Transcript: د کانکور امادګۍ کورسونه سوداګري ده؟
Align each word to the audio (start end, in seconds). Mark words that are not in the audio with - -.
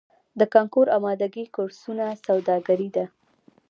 د 0.39 0.41
کانکور 0.53 0.87
امادګۍ 0.97 1.45
کورسونه 1.55 2.05
سوداګري 2.25 2.89
ده؟ 2.95 3.05